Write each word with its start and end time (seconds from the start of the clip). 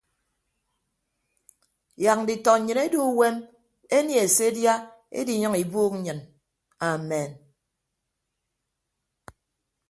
Yak 2.03 2.17
nditọ 2.23 2.51
nnyịn 2.59 2.79
edu 2.85 2.99
uwem 3.11 3.35
enie 3.97 4.23
se 4.35 4.43
edia 4.49 4.73
ediiyʌñ 5.19 5.53
ibuuk 5.63 5.93
nnyịn 5.97 6.19
amen. 6.89 7.31